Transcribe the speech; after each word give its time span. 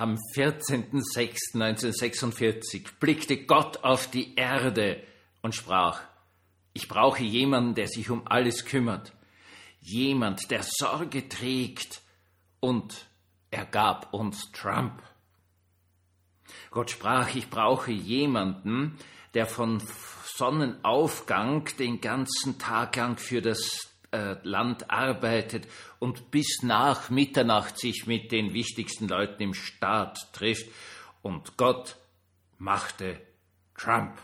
Am 0.00 0.16
14.06.1946 0.34 2.86
blickte 3.00 3.44
Gott 3.44 3.84
auf 3.84 4.10
die 4.10 4.34
Erde 4.34 5.02
und 5.42 5.54
sprach, 5.54 6.00
ich 6.72 6.88
brauche 6.88 7.22
jemanden, 7.22 7.74
der 7.74 7.86
sich 7.86 8.08
um 8.08 8.26
alles 8.26 8.64
kümmert, 8.64 9.12
jemand, 9.78 10.50
der 10.50 10.62
Sorge 10.62 11.28
trägt, 11.28 12.00
und 12.60 13.08
er 13.50 13.66
gab 13.66 14.14
uns 14.14 14.50
Trump. 14.52 15.02
Gott 16.70 16.90
sprach, 16.90 17.34
ich 17.34 17.50
brauche 17.50 17.90
jemanden, 17.90 18.96
der 19.34 19.44
von 19.44 19.82
Sonnenaufgang 20.34 21.68
den 21.78 22.00
ganzen 22.00 22.58
Tag 22.58 22.96
lang 22.96 23.18
für 23.18 23.42
das 23.42 23.89
äh, 24.12 24.36
Land 24.42 24.90
arbeitet 24.90 25.66
und 25.98 26.30
bis 26.30 26.62
nach 26.62 27.10
Mitternacht 27.10 27.78
sich 27.78 28.06
mit 28.06 28.32
den 28.32 28.52
wichtigsten 28.54 29.08
Leuten 29.08 29.42
im 29.42 29.54
Staat 29.54 30.32
trifft. 30.32 30.66
Und 31.22 31.56
Gott 31.56 31.96
machte 32.58 33.20
Trump. 33.76 34.18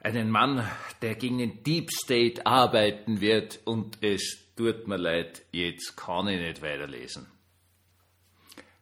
Einen 0.00 0.30
Mann, 0.30 0.68
der 1.02 1.14
gegen 1.14 1.38
den 1.38 1.62
Deep 1.62 1.90
State 1.90 2.46
arbeiten 2.46 3.20
wird 3.20 3.60
und 3.64 4.02
es 4.02 4.38
tut 4.56 4.86
mir 4.86 4.96
leid, 4.96 5.42
jetzt 5.52 5.96
kann 5.96 6.28
ich 6.28 6.40
nicht 6.40 6.62
weiterlesen. 6.62 7.26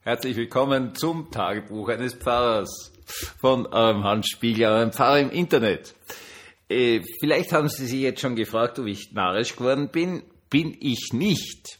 Herzlich 0.01 0.37
willkommen 0.37 0.97
zum 0.97 1.31
Tagebuch 1.31 1.89
eines 1.91 2.15
Pfarrers 2.15 2.93
von 3.41 3.67
eurem 3.67 4.03
Hans 4.03 4.29
Spiegel, 4.29 4.67
eurem 4.67 4.93
Pfarrer 4.93 5.21
im 5.21 5.31
Internet. 5.31 5.95
Äh, 6.73 7.03
vielleicht 7.21 7.53
haben 7.53 7.69
Sie 7.69 7.87
sich 7.87 8.01
jetzt 8.01 8.21
schon 8.21 8.35
gefragt, 8.35 8.79
ob 8.79 8.87
ich 8.87 9.13
narrisch 9.13 9.57
geworden 9.57 9.89
bin. 9.89 10.23
Bin 10.49 10.77
ich 10.81 11.13
nicht. 11.13 11.79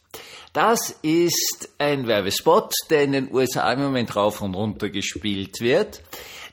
Das 0.53 0.91
ist 1.03 1.71
ein 1.79 2.07
Werbespot, 2.07 2.73
der 2.91 3.05
in 3.05 3.13
den 3.13 3.33
USA 3.33 3.73
im 3.73 3.81
Moment 3.81 4.15
rauf 4.15 4.43
und 4.43 4.55
runter 4.55 4.91
gespielt 4.91 5.61
wird, 5.61 6.03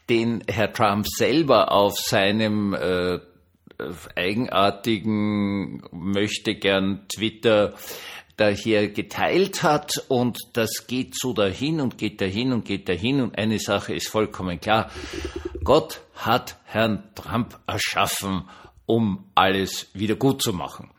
den 0.10 0.42
Herr 0.48 0.72
Trump 0.72 1.06
selber 1.08 1.72
auf 1.74 1.98
seinem 1.98 2.74
äh, 2.74 3.20
eigenartigen 4.16 5.84
möchte 5.92 6.56
gern 6.56 7.06
Twitter 7.10 7.74
da 8.40 8.50
hier 8.50 8.90
geteilt 8.90 9.64
hat 9.64 9.92
und 10.08 10.38
das 10.54 10.88
geht 10.88 11.16
so 11.16 11.34
dahin 11.34 11.82
und 11.82 11.98
geht 11.98 12.22
dahin 12.22 12.54
und 12.54 12.66
geht 12.66 12.88
dahin 12.88 13.22
und 13.22 13.38
eine 13.38 13.60
Sache 13.60 13.94
ist 13.94 14.10
vollkommen 14.10 14.60
klar. 14.60 14.90
Gott 15.64 16.02
hat 16.16 16.58
Herrn 16.66 17.04
Trump 17.16 17.60
erschaffen, 17.68 18.44
um 18.86 19.26
alles 19.36 19.88
wieder 19.94 20.16
gut 20.16 20.42
zu 20.42 20.54
machen. 20.54 20.90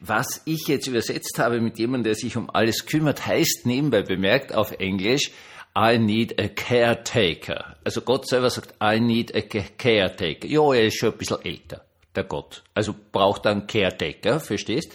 Was 0.00 0.42
ich 0.44 0.66
jetzt 0.68 0.86
übersetzt 0.86 1.38
habe 1.38 1.60
mit 1.60 1.78
jemandem, 1.78 2.04
der 2.04 2.14
sich 2.14 2.36
um 2.36 2.50
alles 2.50 2.86
kümmert, 2.86 3.26
heißt 3.26 3.62
nebenbei 3.64 4.02
bemerkt 4.02 4.54
auf 4.54 4.72
Englisch, 4.72 5.30
I 5.76 5.98
need 5.98 6.40
a 6.40 6.48
caretaker. 6.48 7.76
Also 7.84 8.00
Gott 8.00 8.28
selber 8.28 8.50
sagt, 8.50 8.74
I 8.82 9.00
need 9.00 9.34
a 9.34 9.40
caretaker. 9.40 10.46
Ja, 10.46 10.74
er 10.74 10.86
ist 10.86 10.98
schon 10.98 11.12
ein 11.12 11.18
bisschen 11.18 11.44
älter 11.44 11.87
der 12.18 12.24
Gott. 12.24 12.64
Also 12.74 12.94
braucht 13.12 13.46
er 13.46 13.52
einen 13.52 13.66
Caretaker, 13.66 14.40
verstehst? 14.40 14.92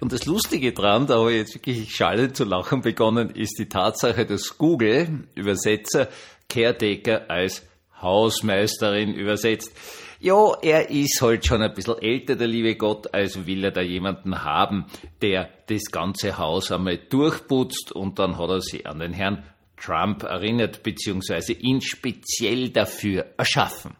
Und 0.00 0.12
das 0.12 0.26
Lustige 0.26 0.72
dran, 0.72 1.06
da 1.06 1.18
habe 1.18 1.32
ich 1.32 1.38
jetzt 1.38 1.54
wirklich 1.54 1.94
schallend 1.94 2.36
zu 2.36 2.44
lachen 2.44 2.82
begonnen, 2.82 3.30
ist 3.30 3.58
die 3.58 3.68
Tatsache, 3.68 4.26
dass 4.26 4.58
Google 4.58 5.24
Übersetzer 5.34 6.08
Caretaker 6.48 7.30
als 7.30 7.66
Hausmeisterin 8.00 9.14
übersetzt. 9.14 9.72
Ja, 10.20 10.52
er 10.62 10.90
ist 10.90 11.20
halt 11.22 11.46
schon 11.46 11.62
ein 11.62 11.72
bisschen 11.72 12.00
älter, 12.00 12.36
der 12.36 12.46
liebe 12.46 12.76
Gott, 12.76 13.12
also 13.14 13.46
will 13.46 13.64
er 13.64 13.70
da 13.70 13.80
jemanden 13.80 14.44
haben, 14.44 14.86
der 15.22 15.48
das 15.68 15.84
ganze 15.90 16.36
Haus 16.36 16.70
einmal 16.72 16.98
durchputzt 16.98 17.92
und 17.92 18.18
dann 18.18 18.38
hat 18.38 18.50
er 18.50 18.60
sich 18.60 18.86
an 18.86 18.98
den 18.98 19.12
Herrn 19.12 19.44
Trump 19.76 20.22
erinnert, 20.22 20.82
beziehungsweise 20.82 21.52
ihn 21.52 21.80
speziell 21.80 22.70
dafür 22.70 23.26
erschaffen. 23.36 23.94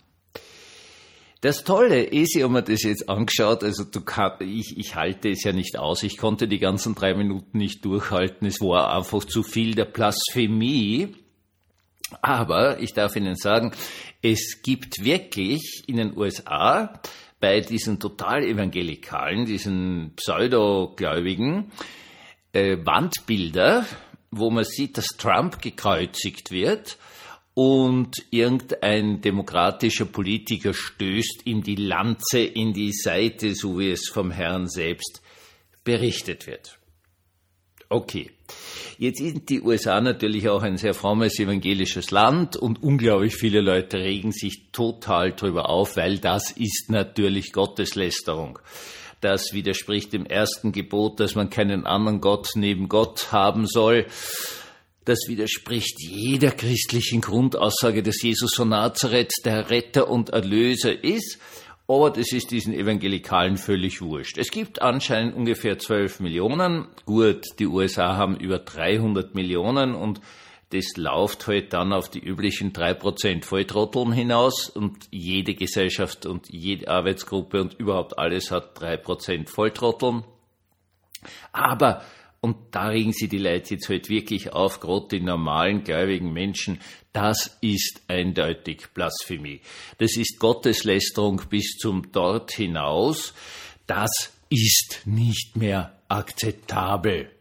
Das 1.46 1.62
Tolle 1.62 2.02
ist, 2.02 2.34
ich 2.34 2.42
habe 2.42 2.54
mir 2.54 2.62
das 2.64 2.82
jetzt 2.82 3.08
angeschaut, 3.08 3.62
also 3.62 3.84
du 3.84 4.00
kann, 4.00 4.32
ich, 4.40 4.76
ich 4.78 4.96
halte 4.96 5.28
es 5.30 5.44
ja 5.44 5.52
nicht 5.52 5.78
aus, 5.78 6.02
ich 6.02 6.16
konnte 6.16 6.48
die 6.48 6.58
ganzen 6.58 6.96
drei 6.96 7.14
Minuten 7.14 7.58
nicht 7.58 7.84
durchhalten, 7.84 8.48
es 8.48 8.60
war 8.60 8.92
einfach 8.92 9.22
zu 9.22 9.44
viel 9.44 9.76
der 9.76 9.84
Blasphemie. 9.84 11.14
Aber 12.20 12.80
ich 12.80 12.94
darf 12.94 13.14
Ihnen 13.14 13.36
sagen, 13.36 13.70
es 14.22 14.60
gibt 14.64 15.04
wirklich 15.04 15.84
in 15.86 15.98
den 15.98 16.18
USA 16.18 17.00
bei 17.38 17.60
diesen 17.60 18.00
Total-Evangelikalen, 18.00 19.46
diesen 19.46 20.14
Pseudogläubigen, 20.16 21.70
äh, 22.54 22.76
Wandbilder, 22.84 23.86
wo 24.32 24.50
man 24.50 24.64
sieht, 24.64 24.98
dass 24.98 25.16
Trump 25.16 25.62
gekreuzigt 25.62 26.50
wird 26.50 26.98
und 27.58 28.26
irgendein 28.30 29.22
demokratischer 29.22 30.04
Politiker 30.04 30.74
stößt 30.74 31.46
ihm 31.46 31.62
die 31.62 31.76
Lanze 31.76 32.40
in 32.40 32.74
die 32.74 32.92
Seite, 32.92 33.54
so 33.54 33.78
wie 33.78 33.92
es 33.92 34.10
vom 34.10 34.30
Herrn 34.30 34.68
selbst 34.68 35.22
berichtet 35.82 36.46
wird. 36.46 36.78
Okay. 37.88 38.30
Jetzt 38.98 39.20
sind 39.20 39.48
die 39.48 39.62
USA 39.62 40.02
natürlich 40.02 40.50
auch 40.50 40.62
ein 40.62 40.76
sehr 40.76 40.92
frommes 40.92 41.38
evangelisches 41.38 42.10
Land 42.10 42.56
und 42.56 42.82
unglaublich 42.82 43.34
viele 43.34 43.62
Leute 43.62 44.00
regen 44.00 44.32
sich 44.32 44.66
total 44.70 45.32
drüber 45.32 45.70
auf, 45.70 45.96
weil 45.96 46.18
das 46.18 46.50
ist 46.50 46.90
natürlich 46.90 47.52
Gotteslästerung. 47.52 48.58
Das 49.22 49.54
widerspricht 49.54 50.12
dem 50.12 50.26
ersten 50.26 50.72
Gebot, 50.72 51.20
dass 51.20 51.34
man 51.34 51.48
keinen 51.48 51.86
anderen 51.86 52.20
Gott 52.20 52.50
neben 52.54 52.90
Gott 52.90 53.32
haben 53.32 53.66
soll. 53.66 54.04
Das 55.06 55.28
widerspricht 55.28 56.00
jeder 56.00 56.50
christlichen 56.50 57.20
Grundaussage, 57.20 58.02
dass 58.02 58.20
Jesus 58.20 58.56
von 58.56 58.70
Nazareth 58.70 59.30
der 59.44 59.70
Retter 59.70 60.08
und 60.08 60.30
Erlöser 60.30 61.04
ist. 61.04 61.38
Aber 61.86 62.10
das 62.10 62.32
ist 62.32 62.50
diesen 62.50 62.74
Evangelikalen 62.74 63.56
völlig 63.56 64.02
wurscht. 64.02 64.36
Es 64.36 64.50
gibt 64.50 64.82
anscheinend 64.82 65.36
ungefähr 65.36 65.78
12 65.78 66.18
Millionen. 66.18 66.88
Gut, 67.04 67.44
die 67.60 67.68
USA 67.68 68.16
haben 68.16 68.36
über 68.36 68.58
300 68.58 69.36
Millionen 69.36 69.94
und 69.94 70.20
das 70.70 70.96
läuft 70.96 71.46
halt 71.46 71.72
dann 71.72 71.92
auf 71.92 72.10
die 72.10 72.18
üblichen 72.18 72.72
3% 72.72 73.44
Volltrotteln 73.44 74.10
hinaus 74.10 74.68
und 74.68 75.06
jede 75.12 75.54
Gesellschaft 75.54 76.26
und 76.26 76.48
jede 76.50 76.88
Arbeitsgruppe 76.88 77.60
und 77.60 77.74
überhaupt 77.74 78.18
alles 78.18 78.50
hat 78.50 78.76
3% 78.82 79.48
Volltrotteln. 79.48 80.24
Aber 81.52 82.02
und 82.46 82.56
da 82.70 82.90
regen 82.90 83.12
sie 83.12 83.26
die 83.26 83.38
Leute 83.38 83.74
jetzt 83.74 83.88
halt 83.88 84.08
wirklich 84.08 84.52
auf, 84.52 84.78
gerade 84.78 85.08
die 85.10 85.20
normalen 85.20 85.82
gläubigen 85.82 86.32
Menschen. 86.32 86.78
Das 87.12 87.58
ist 87.60 88.02
eindeutig 88.06 88.86
Blasphemie. 88.94 89.62
Das 89.98 90.16
ist 90.16 90.38
Gotteslästerung 90.38 91.42
bis 91.50 91.76
zum 91.76 92.12
dort 92.12 92.52
hinaus. 92.52 93.34
Das 93.88 94.10
ist 94.48 95.00
nicht 95.06 95.56
mehr 95.56 95.98
akzeptabel. 96.06 97.32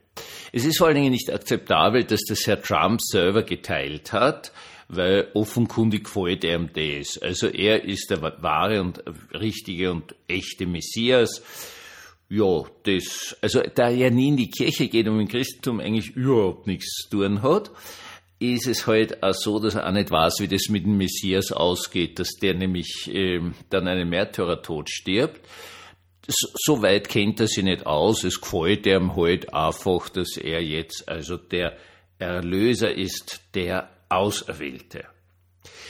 Es 0.51 0.65
ist 0.65 0.79
vor 0.79 0.87
allen 0.87 0.95
Dingen 0.95 1.11
nicht 1.11 1.31
akzeptabel, 1.31 2.03
dass 2.05 2.21
das 2.27 2.47
Herr 2.47 2.59
Trump 2.59 2.99
selber 2.99 3.43
geteilt 3.43 4.11
hat, 4.11 4.53
weil 4.87 5.27
offenkundig 5.35 6.05
gefällt 6.05 6.43
er 6.43 6.55
ihm 6.55 6.71
das. 6.73 7.19
Also 7.19 7.45
er 7.45 7.83
ist 7.83 8.09
der 8.09 8.23
wahre 8.41 8.81
und 8.81 9.03
richtige 9.35 9.91
und 9.91 10.15
echte 10.27 10.65
Messias 10.65 11.43
ja, 12.29 12.63
das, 12.83 13.37
also 13.41 13.61
da 13.61 13.89
er 13.89 14.11
nie 14.11 14.29
in 14.29 14.37
die 14.37 14.49
Kirche 14.49 14.87
geht 14.87 15.07
und 15.07 15.19
im 15.19 15.27
Christentum 15.27 15.79
eigentlich 15.79 16.15
überhaupt 16.15 16.67
nichts 16.67 17.07
zu 17.09 17.17
tun 17.17 17.41
hat, 17.43 17.71
ist 18.39 18.67
es 18.67 18.87
halt 18.87 19.23
auch 19.23 19.33
so, 19.33 19.59
dass 19.59 19.75
er 19.75 19.87
auch 19.87 19.93
nicht 19.93 20.11
weiß, 20.11 20.39
wie 20.39 20.47
das 20.47 20.67
mit 20.69 20.85
dem 20.85 20.97
Messias 20.97 21.51
ausgeht, 21.51 22.19
dass 22.19 22.31
der 22.41 22.53
nämlich 22.53 23.09
äh, 23.13 23.39
dann 23.69 23.87
einen 23.87 24.09
Märtyrertod 24.09 24.89
stirbt. 24.89 25.47
So, 26.27 26.47
so 26.55 26.81
weit 26.81 27.07
kennt 27.07 27.39
er 27.39 27.47
sich 27.47 27.63
nicht 27.63 27.85
aus. 27.85 28.23
Es 28.23 28.41
gefällt 28.41 28.87
ihm 28.87 29.15
halt 29.15 29.53
einfach, 29.53 30.09
dass 30.09 30.37
er 30.37 30.61
jetzt 30.61 31.07
also 31.07 31.37
der 31.37 31.77
Erlöser 32.17 32.93
ist, 32.93 33.41
der 33.53 33.89
Auserwählte. 34.09 35.05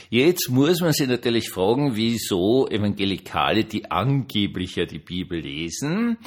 Jetzt 0.09 0.49
muss 0.49 0.81
man 0.81 0.93
sich 0.93 1.07
natürlich 1.07 1.49
fragen, 1.49 1.95
wieso 1.95 2.67
Evangelikale, 2.67 3.63
die 3.63 3.89
angeblich 3.89 4.75
ja 4.75 4.85
die 4.85 4.99
Bibel 4.99 5.39
lesen, 5.39 6.17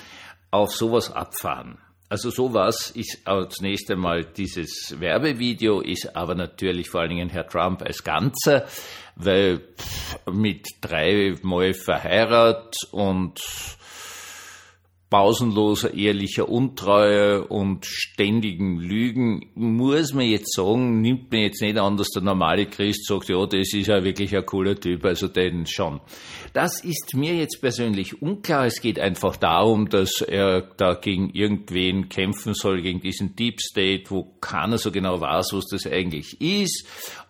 auf 0.50 0.74
sowas 0.74 1.10
abfahren. 1.10 1.78
Also 2.10 2.30
sowas 2.30 2.90
ist 2.92 3.26
als 3.26 3.60
nächstes 3.60 3.96
Mal 3.96 4.24
dieses 4.24 4.98
Werbevideo, 4.98 5.82
ist 5.82 6.16
aber 6.16 6.34
natürlich 6.34 6.88
vor 6.88 7.02
allen 7.02 7.10
Dingen 7.10 7.28
Herr 7.28 7.46
Trump 7.46 7.82
als 7.82 8.02
Ganzer, 8.02 8.66
weil 9.14 9.60
mit 10.32 10.66
dreimal 10.80 11.74
verheiratet 11.74 12.76
und 12.92 13.40
pausenloser 15.10 15.94
ehrlicher 15.94 16.48
Untreue 16.48 17.44
und 17.44 17.86
ständigen 17.86 18.78
Lügen, 18.78 19.50
muss 19.54 20.12
man 20.12 20.26
jetzt 20.26 20.54
sagen, 20.54 21.00
nimmt 21.00 21.32
man 21.32 21.40
jetzt 21.40 21.62
nicht 21.62 21.78
an, 21.78 21.96
dass 21.96 22.10
der 22.10 22.22
normale 22.22 22.66
Christ 22.66 23.06
sagt, 23.06 23.30
ja, 23.30 23.46
das 23.46 23.72
ist 23.72 23.86
ja 23.86 24.04
wirklich 24.04 24.36
ein 24.36 24.44
cooler 24.44 24.78
Typ, 24.78 25.04
also 25.06 25.28
den 25.28 25.66
schon. 25.66 26.00
Das 26.52 26.84
ist 26.84 27.14
mir 27.14 27.34
jetzt 27.34 27.60
persönlich 27.60 28.20
unklar. 28.20 28.66
Es 28.66 28.82
geht 28.82 28.98
einfach 28.98 29.36
darum, 29.36 29.88
dass 29.88 30.20
er 30.20 30.62
da 30.76 30.94
gegen 30.94 31.30
irgendwen 31.30 32.10
kämpfen 32.10 32.52
soll, 32.52 32.82
gegen 32.82 33.00
diesen 33.00 33.34
Deep 33.34 33.60
State, 33.60 34.10
wo 34.10 34.34
keiner 34.40 34.76
so 34.76 34.90
genau 34.90 35.20
weiß, 35.20 35.52
was 35.52 35.66
das 35.70 35.86
eigentlich 35.86 36.38
ist. 36.40 36.86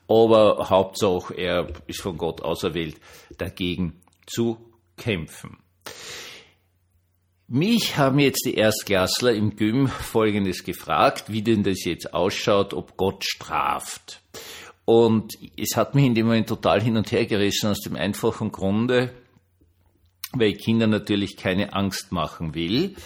Aber 0.08 0.68
Hauptsache, 0.68 1.34
er 1.34 1.68
ist 1.86 2.00
von 2.00 2.16
Gott 2.16 2.40
auserwählt, 2.40 2.96
dagegen 3.36 4.00
zu 4.26 4.56
kämpfen. 4.96 5.58
Mich 7.50 7.96
haben 7.96 8.18
jetzt 8.18 8.44
die 8.44 8.56
Erstklassler 8.56 9.32
im 9.32 9.56
Gym 9.56 9.88
Folgendes 9.88 10.64
gefragt, 10.64 11.32
wie 11.32 11.40
denn 11.40 11.62
das 11.62 11.82
jetzt 11.84 12.12
ausschaut, 12.12 12.74
ob 12.74 12.98
Gott 12.98 13.24
straft. 13.24 14.20
Und 14.84 15.38
es 15.56 15.74
hat 15.74 15.94
mich 15.94 16.04
in 16.04 16.14
dem 16.14 16.26
Moment 16.26 16.46
total 16.46 16.82
hin 16.82 16.98
und 16.98 17.10
her 17.10 17.24
gerissen 17.24 17.70
aus 17.70 17.80
dem 17.80 17.96
einfachen 17.96 18.52
Grunde, 18.52 19.14
weil 20.32 20.50
ich 20.50 20.58
Kindern 20.58 20.90
natürlich 20.90 21.38
keine 21.38 21.72
Angst 21.72 22.12
machen 22.12 22.54
will. 22.54 22.96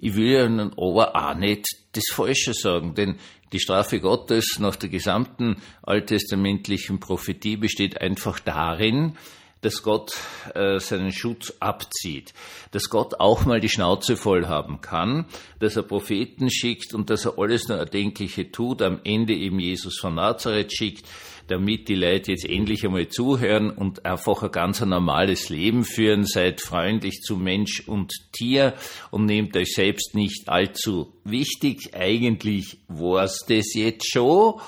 Ich 0.00 0.16
will 0.16 0.46
ihnen 0.46 0.72
aber 0.72 1.14
auch 1.14 1.36
nicht 1.36 1.64
das 1.92 2.06
Falsche 2.10 2.54
sagen, 2.54 2.96
denn 2.96 3.20
die 3.52 3.60
Strafe 3.60 4.00
Gottes 4.00 4.58
nach 4.58 4.74
der 4.74 4.88
gesamten 4.88 5.62
alttestamentlichen 5.80 6.98
Prophetie 6.98 7.56
besteht 7.56 8.00
einfach 8.00 8.40
darin, 8.40 9.16
dass 9.62 9.82
Gott 9.82 10.12
äh, 10.54 10.78
seinen 10.78 11.12
Schutz 11.12 11.54
abzieht, 11.60 12.34
dass 12.72 12.90
Gott 12.90 13.20
auch 13.20 13.46
mal 13.46 13.60
die 13.60 13.68
Schnauze 13.68 14.16
voll 14.16 14.46
haben 14.46 14.80
kann, 14.80 15.26
dass 15.60 15.76
er 15.76 15.84
Propheten 15.84 16.50
schickt 16.50 16.92
und 16.92 17.08
dass 17.10 17.24
er 17.24 17.38
alles 17.38 17.68
nur 17.68 17.78
Erdenkliche 17.78 18.52
tut, 18.52 18.82
am 18.82 19.00
Ende 19.04 19.34
eben 19.34 19.58
Jesus 19.58 19.98
von 19.98 20.16
Nazareth 20.16 20.76
schickt, 20.76 21.06
damit 21.48 21.88
die 21.88 21.94
Leute 21.94 22.32
jetzt 22.32 22.48
endlich 22.48 22.84
einmal 22.84 23.08
zuhören 23.08 23.70
und 23.70 24.04
einfach 24.04 24.42
ein 24.42 24.50
ganz 24.50 24.80
normales 24.80 25.48
Leben 25.48 25.84
führen, 25.84 26.24
seid 26.24 26.60
freundlich 26.60 27.20
zu 27.20 27.36
Mensch 27.36 27.82
und 27.86 28.12
Tier 28.32 28.74
und 29.10 29.26
nehmt 29.26 29.56
euch 29.56 29.74
selbst 29.74 30.14
nicht 30.14 30.48
allzu 30.48 31.12
wichtig. 31.24 31.94
Eigentlich 31.94 32.78
war's 32.88 33.44
das 33.46 33.74
jetzt 33.74 34.10
schon 34.10 34.60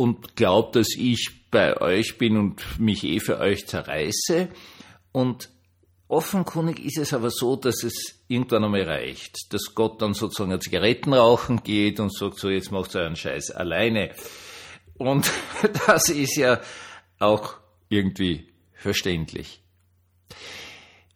und 0.00 0.34
glaubt, 0.34 0.76
dass 0.76 0.96
ich 0.96 1.28
bei 1.50 1.78
euch 1.78 2.16
bin 2.16 2.38
und 2.38 2.80
mich 2.80 3.04
eh 3.04 3.20
für 3.20 3.38
euch 3.38 3.66
zerreiße. 3.66 4.48
Und 5.12 5.50
offenkundig 6.08 6.82
ist 6.82 6.96
es 6.96 7.12
aber 7.12 7.28
so, 7.28 7.54
dass 7.54 7.84
es 7.84 8.24
irgendwann 8.26 8.64
einmal 8.64 8.84
reicht, 8.84 9.52
dass 9.52 9.74
Gott 9.74 10.00
dann 10.00 10.14
sozusagen 10.14 10.54
ein 10.54 10.60
Zigarettenrauchen 10.62 11.62
geht 11.62 12.00
und 12.00 12.14
sagt 12.14 12.38
so, 12.38 12.48
jetzt 12.48 12.72
macht 12.72 12.96
euren 12.96 13.14
Scheiß 13.14 13.50
alleine. 13.50 14.12
Und 14.96 15.30
das 15.86 16.08
ist 16.08 16.36
ja 16.36 16.62
auch 17.18 17.56
irgendwie 17.90 18.48
verständlich. 18.72 19.60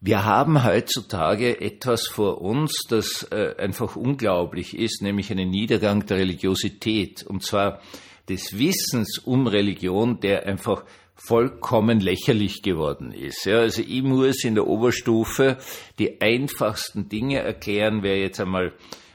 Wir 0.02 0.26
haben 0.26 0.62
heutzutage 0.62 1.58
etwas 1.58 2.06
vor 2.06 2.42
uns, 2.42 2.82
das 2.90 3.22
äh, 3.30 3.54
einfach 3.56 3.96
unglaublich 3.96 4.76
ist, 4.76 5.00
nämlich 5.00 5.30
einen 5.30 5.48
Niedergang 5.48 6.04
der 6.04 6.18
Religiosität. 6.18 7.22
Und 7.22 7.42
zwar 7.42 7.80
des 8.28 8.58
Wissens 8.58 9.18
um 9.18 9.46
Religion, 9.46 10.20
der 10.20 10.46
einfach 10.46 10.84
vollkommen 11.14 12.00
lächerlich 12.00 12.62
geworden 12.62 13.12
ist. 13.12 13.44
Ja, 13.44 13.60
also 13.60 13.82
ich 13.82 14.02
muss 14.02 14.44
in 14.44 14.54
der 14.54 14.66
Oberstufe 14.66 15.58
die 15.98 16.20
einfachsten 16.20 17.08
Dinge 17.08 17.38
erklären, 17.38 18.02
wer 18.02 18.18
jetzt 18.18 18.40
einmal 18.40 18.72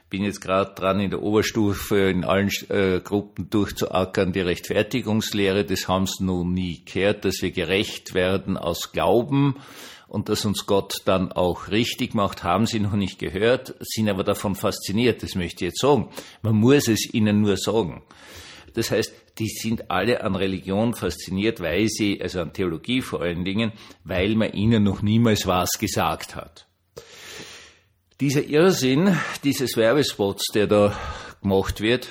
bin 0.10 0.24
jetzt 0.24 0.42
gerade 0.42 0.74
dran, 0.74 1.00
in 1.00 1.12
der 1.12 1.22
Oberstufe 1.22 2.10
in 2.10 2.24
allen 2.24 2.50
äh, 2.70 3.00
Gruppen 3.00 3.50
durchzuackern, 3.50 4.34
die 4.34 4.40
Rechtfertigungslehre, 4.40 5.66
das 5.66 5.88
haben 5.88 6.08
sie 6.08 6.24
noch 6.24 6.44
nie 6.44 6.82
gehört, 6.84 7.26
dass 7.26 7.42
wir 7.42 7.52
gerecht 7.52 8.16
werden 8.16 8.58
aus 8.58 8.92
Glauben 8.92 9.58
und 10.08 10.30
dass 10.30 10.46
uns 10.46 10.66
Gott 10.66 11.02
dann 11.06 11.32
auch 11.32 11.70
richtig 11.70 12.16
macht, 12.16 12.44
haben 12.44 12.66
sie 12.66 12.80
noch 12.80 12.94
nicht 12.94 13.20
gehört, 13.20 13.76
sind 13.82 14.10
aber 14.10 14.24
davon 14.24 14.56
fasziniert, 14.56 15.22
das 15.22 15.36
möchte 15.36 15.66
ich 15.66 15.72
jetzt 15.72 15.82
sagen. 15.82 16.10
Man 16.42 16.56
muss 16.56 16.88
es 16.88 17.14
ihnen 17.14 17.42
nur 17.42 17.58
sagen. 17.58 18.02
Das 18.74 18.92
heißt, 18.92 19.13
die 19.39 19.48
sind 19.48 19.89
alle 19.89 20.24
an 20.24 20.36
Religion 20.36 20.94
fasziniert, 20.94 21.60
weil 21.60 21.88
sie, 21.88 22.21
also 22.21 22.42
an 22.42 22.54
Theologie 22.54 23.01
vor 23.01 23.21
allen 23.21 23.45
Dingen, 23.45 23.71
weil 24.04 24.36
man 24.36 24.54
ihnen 24.54 24.83
noch 24.83 25.01
niemals 25.01 25.48
was 25.48 25.71
gesagt 25.80 26.36
hat. 26.36 26.68
Dieser 28.19 28.44
Irrsinn 28.44 29.18
dieses 29.44 29.77
Werbespots, 29.77 30.48
der 30.54 30.68
da 30.68 30.98
gemacht 31.42 31.80
wird, 31.80 32.10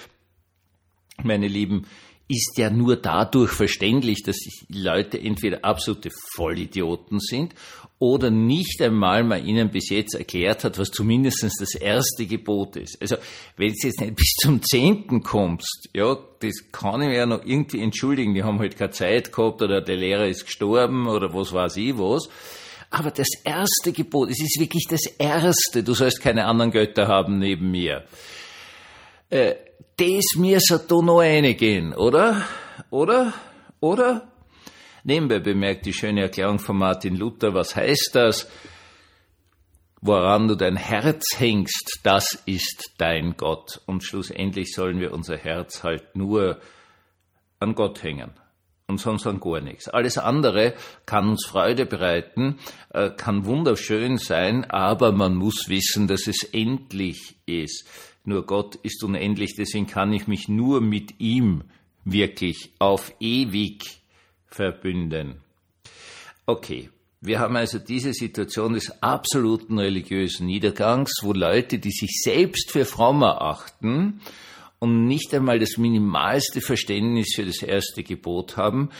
meine 1.22 1.48
Lieben, 1.48 1.86
ist 2.28 2.58
ja 2.58 2.68
nur 2.68 2.96
dadurch 2.96 3.50
verständlich, 3.52 4.22
dass 4.22 4.36
Leute 4.68 5.18
entweder 5.18 5.64
absolute 5.64 6.10
Vollidioten 6.34 7.20
sind 7.20 7.54
oder 7.98 8.30
nicht 8.30 8.80
einmal 8.82 9.24
mal 9.24 9.44
ihnen 9.44 9.70
bis 9.70 9.90
jetzt 9.90 10.14
erklärt 10.14 10.62
hat, 10.62 10.78
was 10.78 10.90
zumindest 10.90 11.42
das 11.42 11.74
erste 11.74 12.26
Gebot 12.26 12.76
ist. 12.76 13.00
Also 13.00 13.16
wenn 13.56 13.72
es 13.72 13.82
jetzt 13.82 14.00
nicht 14.00 14.14
bis 14.14 14.34
zum 14.40 14.62
zehnten 14.62 15.22
kommst, 15.22 15.88
ja, 15.94 16.16
das 16.40 16.70
kann 16.70 17.02
ich 17.02 17.08
mir 17.08 17.16
ja 17.16 17.26
noch 17.26 17.44
irgendwie 17.44 17.80
entschuldigen, 17.80 18.34
die 18.34 18.44
haben 18.44 18.58
halt 18.58 18.76
keine 18.76 18.90
Zeit 18.92 19.32
gehabt 19.32 19.62
oder 19.62 19.80
der 19.80 19.96
Lehrer 19.96 20.28
ist 20.28 20.44
gestorben 20.44 21.08
oder 21.08 21.34
was 21.34 21.52
weiß 21.52 21.76
ich 21.78 21.98
was. 21.98 22.28
Aber 22.90 23.10
das 23.10 23.28
erste 23.44 23.92
Gebot, 23.92 24.30
es 24.30 24.40
ist 24.40 24.60
wirklich 24.60 24.86
das 24.88 25.06
erste, 25.18 25.82
du 25.82 25.92
sollst 25.92 26.20
keine 26.20 26.46
anderen 26.46 26.70
Götter 26.70 27.08
haben 27.08 27.38
neben 27.38 27.70
mir. 27.70 28.04
Äh, 29.30 29.54
das 29.96 30.36
müsste 30.36 30.78
da 30.78 31.02
noch 31.02 31.18
reingehen, 31.18 31.94
oder? 31.94 32.44
Oder? 32.90 33.34
Oder? 33.80 34.28
Nebenbei 35.04 35.38
bemerkt 35.40 35.86
die 35.86 35.92
schöne 35.92 36.22
Erklärung 36.22 36.58
von 36.58 36.76
Martin 36.76 37.16
Luther, 37.16 37.54
was 37.54 37.74
heißt 37.74 38.10
das? 38.12 38.50
Woran 40.00 40.46
du 40.46 40.54
dein 40.54 40.76
Herz 40.76 41.24
hängst, 41.36 42.00
das 42.04 42.42
ist 42.46 42.92
dein 42.98 43.36
Gott. 43.36 43.80
Und 43.86 44.04
schlussendlich 44.04 44.72
sollen 44.72 45.00
wir 45.00 45.12
unser 45.12 45.36
Herz 45.36 45.82
halt 45.82 46.14
nur 46.14 46.60
an 47.58 47.74
Gott 47.74 48.02
hängen 48.02 48.30
und 48.88 48.98
sonst 48.98 49.26
an 49.26 49.38
gar 49.38 49.60
nichts. 49.60 49.88
Alles 49.88 50.16
andere 50.16 50.74
kann 51.04 51.28
uns 51.28 51.46
Freude 51.46 51.84
bereiten, 51.84 52.58
äh, 52.90 53.10
kann 53.10 53.44
wunderschön 53.44 54.16
sein, 54.16 54.64
aber 54.64 55.12
man 55.12 55.34
muss 55.34 55.68
wissen, 55.68 56.08
dass 56.08 56.26
es 56.26 56.42
endlich 56.42 57.36
ist. 57.46 57.86
Nur 58.24 58.46
Gott 58.46 58.76
ist 58.76 59.04
unendlich, 59.04 59.54
deswegen 59.56 59.86
kann 59.86 60.12
ich 60.12 60.26
mich 60.26 60.48
nur 60.48 60.80
mit 60.80 61.20
ihm 61.20 61.64
wirklich 62.04 62.72
auf 62.78 63.12
ewig 63.20 64.00
verbünden. 64.46 65.36
Okay, 66.46 66.88
wir 67.20 67.40
haben 67.40 67.56
also 67.56 67.78
diese 67.78 68.14
Situation 68.14 68.72
des 68.72 69.02
absoluten 69.02 69.78
religiösen 69.78 70.46
Niedergangs, 70.46 71.20
wo 71.22 71.34
Leute, 71.34 71.78
die 71.78 71.90
sich 71.90 72.22
selbst 72.22 72.70
für 72.70 72.86
fromm 72.86 73.20
erachten 73.20 74.20
und 74.80 75.06
nicht 75.06 75.34
einmal 75.34 75.58
das 75.58 75.76
minimalste 75.76 76.60
Verständnis 76.60 77.32
für 77.34 77.44
das 77.44 77.62
erste 77.62 78.02
Gebot 78.02 78.56
haben, 78.56 78.90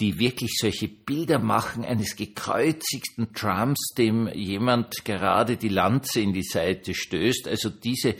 die 0.00 0.18
wirklich 0.18 0.56
solche 0.58 0.88
Bilder 0.88 1.38
machen 1.38 1.84
eines 1.84 2.16
gekreuzigten 2.16 3.32
Trumps, 3.32 3.94
dem 3.96 4.28
jemand 4.28 5.04
gerade 5.04 5.56
die 5.56 5.68
Lanze 5.68 6.20
in 6.20 6.32
die 6.32 6.42
Seite 6.42 6.94
stößt, 6.94 7.48
also 7.48 7.70
diese 7.70 8.16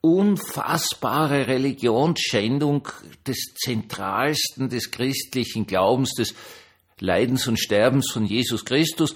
unfassbare 0.00 1.48
Religionsschändung 1.48 2.88
des 3.26 3.54
Zentralsten 3.54 4.68
des 4.68 4.90
christlichen 4.90 5.66
Glaubens, 5.66 6.12
des 6.14 6.34
Leidens 7.00 7.46
und 7.46 7.58
Sterbens 7.58 8.10
von 8.10 8.24
Jesus 8.24 8.64
Christus. 8.64 9.14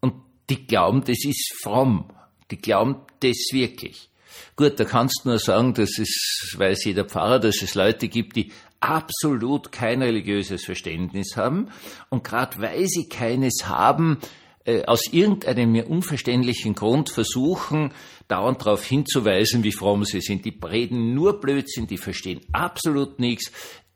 Und 0.00 0.14
die 0.48 0.66
glauben, 0.66 1.02
das 1.04 1.24
ist 1.24 1.54
fromm. 1.60 2.10
Die 2.50 2.58
glauben 2.58 2.96
das 3.20 3.48
wirklich. 3.52 4.10
Gut, 4.56 4.78
da 4.78 4.84
kannst 4.84 5.22
du 5.24 5.30
nur 5.30 5.38
sagen, 5.38 5.74
dass 5.74 5.98
es, 5.98 6.54
weiß 6.56 6.84
jeder 6.84 7.04
Pfarrer, 7.04 7.38
dass 7.38 7.62
es 7.62 7.74
Leute 7.74 8.08
gibt, 8.08 8.36
die 8.36 8.52
absolut 8.80 9.72
kein 9.72 10.02
religiöses 10.02 10.64
Verständnis 10.64 11.36
haben. 11.36 11.68
Und 12.10 12.24
gerade 12.24 12.60
weil 12.60 12.86
sie 12.86 13.08
keines 13.08 13.66
haben, 13.66 14.18
äh, 14.64 14.84
aus 14.84 15.12
irgendeinem 15.12 15.72
mir 15.72 15.88
unverständlichen 15.88 16.74
Grund 16.74 17.10
versuchen, 17.10 17.92
dauernd 18.28 18.60
darauf 18.60 18.84
hinzuweisen, 18.84 19.64
wie 19.64 19.72
fromm 19.72 20.04
sie 20.04 20.20
sind. 20.20 20.44
Die 20.44 20.56
reden 20.64 21.14
nur 21.14 21.40
Blödsinn, 21.40 21.86
die 21.86 21.98
verstehen 21.98 22.40
absolut 22.52 23.18
nichts. 23.18 23.50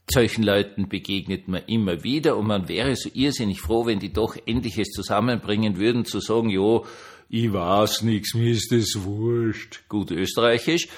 Solchen 0.08 0.44
Leuten 0.44 0.88
begegnet 0.88 1.48
man 1.48 1.62
immer 1.66 2.04
wieder 2.04 2.36
und 2.36 2.46
man 2.46 2.68
wäre 2.68 2.94
so 2.94 3.10
irrsinnig 3.12 3.60
froh, 3.60 3.86
wenn 3.86 3.98
die 3.98 4.12
doch 4.12 4.36
endlich 4.46 4.78
es 4.78 4.88
zusammenbringen 4.90 5.78
würden, 5.78 6.04
zu 6.04 6.20
sagen, 6.20 6.48
jo, 6.48 6.84
ich 7.28 7.52
weiß 7.52 8.02
nichts, 8.02 8.34
mir 8.34 8.50
ist 8.50 8.70
das 8.70 9.02
wurscht. 9.02 9.82
Gut 9.88 10.10
österreichisch. 10.10 10.88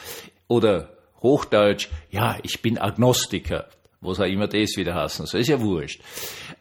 Oder 0.47 0.97
Hochdeutsch, 1.23 1.88
ja, 2.11 2.38
ich 2.42 2.62
bin 2.62 2.78
Agnostiker. 2.78 3.68
Was 4.00 4.20
auch 4.20 4.26
immer 4.26 4.47
das 4.47 4.76
wieder 4.76 4.94
heißen 4.94 5.26
soll, 5.26 5.40
ist 5.40 5.49
ja 5.49 5.61
wurscht. 5.61 6.00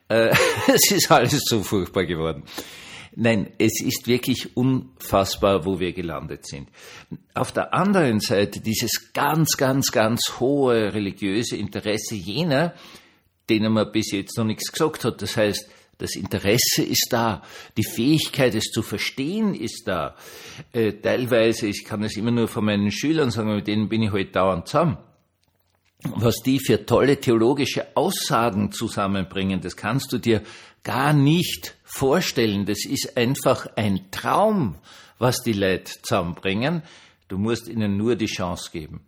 Äh, 0.07 0.29
es 0.67 0.91
ist 0.91 1.11
alles 1.11 1.43
so 1.45 1.61
furchtbar 1.61 2.05
geworden. 2.05 2.43
Nein, 3.19 3.49
es 3.57 3.81
ist 3.81 4.07
wirklich 4.07 4.55
unfassbar, 4.55 5.65
wo 5.65 5.79
wir 5.79 5.91
gelandet 5.91 6.45
sind. 6.45 6.69
Auf 7.33 7.51
der 7.51 7.73
anderen 7.73 8.19
Seite 8.19 8.59
dieses 8.59 9.11
ganz, 9.13 9.57
ganz, 9.57 9.91
ganz 9.91 10.33
hohe 10.39 10.93
religiöse 10.93 11.57
Interesse 11.57 12.13
jener, 12.13 12.75
denen 13.49 13.73
man 13.73 13.91
bis 13.91 14.11
jetzt 14.11 14.37
noch 14.37 14.45
nichts 14.45 14.71
gesagt 14.71 15.03
hat. 15.03 15.21
Das 15.21 15.35
heißt, 15.35 15.67
das 15.97 16.15
Interesse 16.15 16.83
ist 16.83 17.07
da, 17.09 17.41
die 17.75 17.83
Fähigkeit, 17.83 18.53
es 18.55 18.65
zu 18.65 18.81
verstehen, 18.81 19.55
ist 19.55 19.87
da. 19.87 20.15
Äh, 20.71 20.93
teilweise, 20.93 21.67
ich 21.67 21.85
kann 21.85 22.03
es 22.03 22.17
immer 22.17 22.31
nur 22.31 22.47
von 22.47 22.65
meinen 22.65 22.91
Schülern 22.91 23.31
sagen, 23.31 23.55
mit 23.55 23.67
denen 23.67 23.89
bin 23.89 24.03
ich 24.03 24.11
heute 24.11 24.25
halt 24.25 24.35
dauernd 24.35 24.67
zusammen 24.67 24.97
was 26.03 26.35
die 26.45 26.59
für 26.59 26.85
tolle 26.85 27.19
theologische 27.19 27.95
Aussagen 27.95 28.71
zusammenbringen, 28.71 29.61
das 29.61 29.75
kannst 29.75 30.11
du 30.13 30.17
dir 30.17 30.43
gar 30.83 31.13
nicht 31.13 31.75
vorstellen. 31.83 32.65
Das 32.65 32.85
ist 32.85 33.17
einfach 33.17 33.67
ein 33.75 34.11
Traum, 34.11 34.75
was 35.17 35.41
die 35.43 35.53
Leute 35.53 35.91
zusammenbringen. 36.01 36.83
Du 37.27 37.37
musst 37.37 37.67
ihnen 37.67 37.97
nur 37.97 38.15
die 38.15 38.27
Chance 38.27 38.69
geben. 38.71 39.01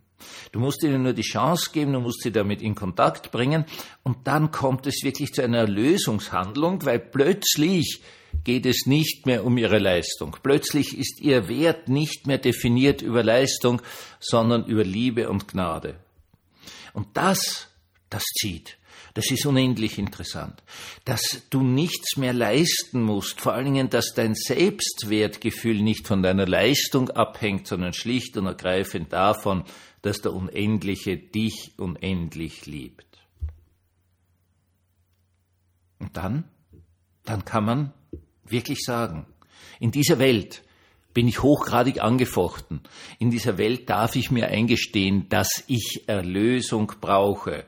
Du 0.51 0.59
musst 0.59 0.83
ihnen 0.83 1.03
nur 1.03 1.13
die 1.13 1.21
Chance 1.21 1.71
geben, 1.71 1.93
du 1.93 1.99
musst 1.99 2.21
sie 2.21 2.31
damit 2.31 2.61
in 2.61 2.75
Kontakt 2.75 3.31
bringen 3.31 3.65
und 4.03 4.27
dann 4.27 4.51
kommt 4.51 4.87
es 4.87 5.03
wirklich 5.03 5.33
zu 5.33 5.43
einer 5.43 5.67
Lösungshandlung, 5.67 6.85
weil 6.85 6.99
plötzlich 6.99 8.01
geht 8.43 8.65
es 8.65 8.85
nicht 8.85 9.25
mehr 9.25 9.45
um 9.45 9.57
ihre 9.57 9.79
Leistung. 9.79 10.37
Plötzlich 10.41 10.97
ist 10.97 11.19
ihr 11.19 11.47
Wert 11.47 11.89
nicht 11.89 12.27
mehr 12.27 12.37
definiert 12.37 13.01
über 13.01 13.23
Leistung, 13.23 13.81
sondern 14.19 14.65
über 14.65 14.83
Liebe 14.83 15.29
und 15.29 15.47
Gnade. 15.47 15.95
Und 16.93 17.07
das, 17.15 17.67
das 18.09 18.23
zieht. 18.23 18.77
Das 19.13 19.31
ist 19.31 19.45
unendlich 19.45 19.97
interessant. 19.97 20.61
Dass 21.05 21.43
du 21.49 21.61
nichts 21.61 22.17
mehr 22.17 22.33
leisten 22.33 23.01
musst, 23.01 23.41
vor 23.41 23.53
allen 23.53 23.65
Dingen, 23.65 23.89
dass 23.89 24.13
dein 24.13 24.35
Selbstwertgefühl 24.35 25.81
nicht 25.81 26.07
von 26.07 26.21
deiner 26.21 26.45
Leistung 26.45 27.09
abhängt, 27.09 27.67
sondern 27.67 27.93
schlicht 27.93 28.37
und 28.37 28.45
ergreifend 28.45 29.11
davon, 29.13 29.63
dass 30.01 30.21
der 30.21 30.33
Unendliche 30.33 31.17
dich 31.17 31.73
unendlich 31.77 32.65
liebt. 32.65 33.05
Und 35.99 36.15
dann, 36.15 36.45
dann 37.25 37.43
kann 37.43 37.65
man 37.65 37.93
wirklich 38.45 38.79
sagen, 38.85 39.25
in 39.79 39.91
dieser 39.91 40.19
Welt, 40.19 40.63
bin 41.13 41.27
ich 41.27 41.41
hochgradig 41.41 42.01
angefochten. 42.01 42.81
In 43.17 43.31
dieser 43.31 43.57
Welt 43.57 43.89
darf 43.89 44.15
ich 44.15 44.31
mir 44.31 44.47
eingestehen, 44.47 45.27
dass 45.29 45.63
ich 45.67 46.03
Erlösung 46.07 46.93
brauche, 47.01 47.65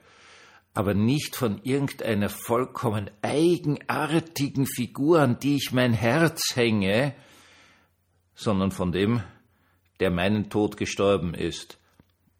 aber 0.73 0.93
nicht 0.93 1.35
von 1.35 1.61
irgendeiner 1.63 2.29
vollkommen 2.29 3.09
eigenartigen 3.21 4.65
Figur, 4.65 5.21
an 5.21 5.39
die 5.39 5.57
ich 5.57 5.71
mein 5.71 5.93
Herz 5.93 6.55
hänge, 6.55 7.13
sondern 8.35 8.71
von 8.71 8.91
dem, 8.91 9.21
der 9.99 10.11
meinen 10.11 10.49
Tod 10.49 10.77
gestorben 10.77 11.33
ist, 11.33 11.77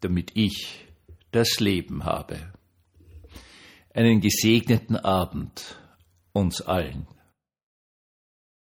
damit 0.00 0.32
ich 0.34 0.84
das 1.30 1.60
Leben 1.60 2.04
habe. 2.04 2.52
Einen 3.94 4.20
gesegneten 4.20 4.96
Abend 4.96 5.76
uns 6.32 6.62
allen. 6.62 7.06